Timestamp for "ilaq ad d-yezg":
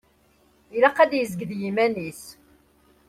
0.75-1.39